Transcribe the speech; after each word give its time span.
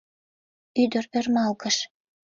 —Ӱдыр 0.81 1.05
ӧрмалгыш. 1.17 1.77